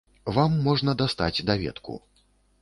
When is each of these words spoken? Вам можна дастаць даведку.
Вам 0.37 0.55
можна 0.67 0.95
дастаць 1.01 1.45
даведку. 1.51 1.99